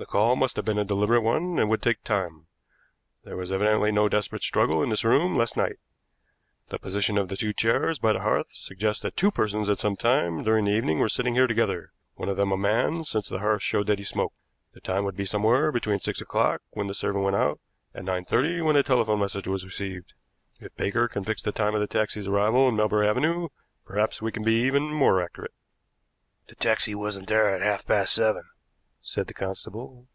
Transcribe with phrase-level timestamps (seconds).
[0.00, 2.46] The call must have been a deliberate one and would take time.
[3.24, 5.76] There was evidently no desperate struggle in this room last night.
[6.70, 9.96] The position of the two chairs by the hearth suggests that two persons at some
[9.96, 13.40] time during the evening were sitting here together one of them a man, since the
[13.40, 14.34] hearth shows that he smoked.
[14.72, 17.60] The time would be somewhere between six o'clock, when the servant went out,
[17.92, 20.14] and nine thirty, when the telephone message was received.
[20.58, 23.48] If Baker can fix the time of the taxi's arrival in Melbury Avenue,
[23.84, 25.52] perhaps we can be even more accurate."
[26.48, 28.44] "The taxi wasn't there at half past seven,"
[29.02, 30.06] said the constable.